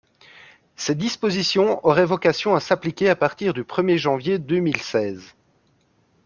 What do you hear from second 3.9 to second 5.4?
janvier deux mille seize.